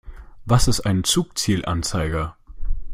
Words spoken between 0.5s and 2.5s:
ist ein Zugzielanzeiger?